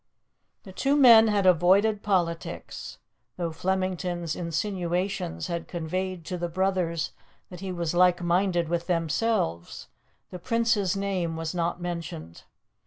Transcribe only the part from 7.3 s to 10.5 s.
that he was like minded with themselves, the